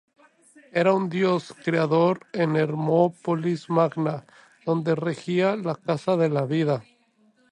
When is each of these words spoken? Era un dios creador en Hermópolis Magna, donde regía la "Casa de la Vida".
Era 0.71 0.93
un 0.95 1.09
dios 1.09 1.53
creador 1.63 2.25
en 2.33 2.55
Hermópolis 2.55 3.69
Magna, 3.69 4.25
donde 4.65 4.95
regía 4.95 5.55
la 5.55 5.75
"Casa 5.75 6.17
de 6.17 6.27
la 6.29 6.47
Vida". 6.47 6.83